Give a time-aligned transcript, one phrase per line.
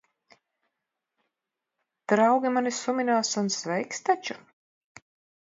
[2.13, 4.41] Draugi mani suminās un sveiks taču.